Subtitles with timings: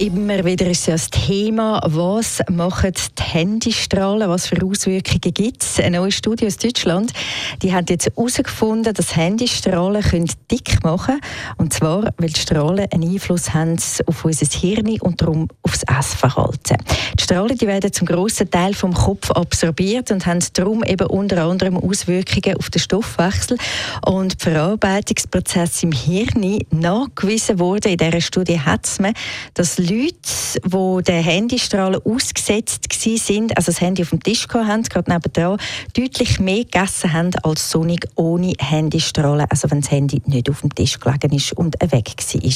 [0.00, 5.78] immer wieder ist ja das Thema, was machen die Handystrahlen, was für Auswirkungen gibt es?
[5.78, 7.12] Eine neue Studie aus Deutschland,
[7.60, 11.54] die hat jetzt herausgefunden, dass Handystrahlen können dick machen können.
[11.58, 13.76] Und zwar, weil die Strahlen einen Einfluss haben
[14.06, 16.78] auf unser Hirn und darum auf das Essverhalten.
[17.18, 21.44] Die Strahlen die werden zum grossen Teil vom Kopf absorbiert und haben darum eben unter
[21.44, 23.58] anderem Auswirkungen auf den Stoffwechsel
[24.06, 27.90] und die Verarbeitungsprozesse im Hirn nachgewiesen wurde.
[27.90, 29.12] In dieser Studie hat es man,
[29.52, 35.10] dass Leute, die den Handystrahlen ausgesetzt sind, also das Handy auf dem Tisch hatten, gerade
[35.10, 35.58] nebenan,
[35.96, 40.72] deutlich mehr gegessen haben als sonnig ohne Handystrahlen, also wenn das Handy nicht auf dem
[40.72, 42.52] Tisch gelegen ist und weg war.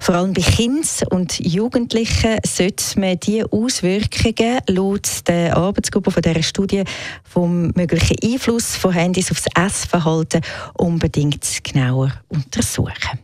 [0.00, 6.42] Vor allem bei Kindern und Jugendlichen sollte man diese Auswirkungen laut der Arbeitsgruppe von dieser
[6.42, 6.82] Studie
[7.22, 10.40] vom möglichen Einfluss von Handys auf das Essverhalten
[10.74, 13.23] unbedingt genauer untersuchen.